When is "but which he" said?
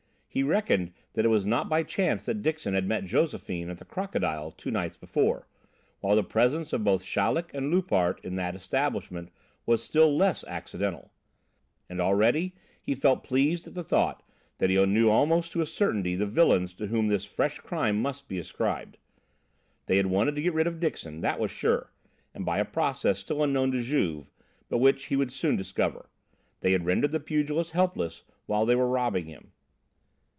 24.69-25.17